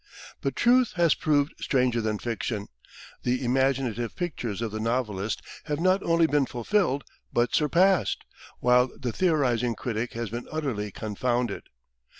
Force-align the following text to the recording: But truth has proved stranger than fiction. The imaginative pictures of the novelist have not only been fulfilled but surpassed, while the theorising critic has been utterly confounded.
But 0.41 0.55
truth 0.55 0.93
has 0.93 1.13
proved 1.13 1.53
stranger 1.59 2.01
than 2.01 2.17
fiction. 2.17 2.69
The 3.21 3.45
imaginative 3.45 4.15
pictures 4.15 4.59
of 4.63 4.71
the 4.71 4.79
novelist 4.79 5.43
have 5.65 5.79
not 5.79 6.01
only 6.01 6.25
been 6.25 6.47
fulfilled 6.47 7.03
but 7.31 7.53
surpassed, 7.53 8.25
while 8.59 8.89
the 8.97 9.11
theorising 9.13 9.75
critic 9.75 10.13
has 10.13 10.31
been 10.31 10.47
utterly 10.51 10.89
confounded. 10.89 11.69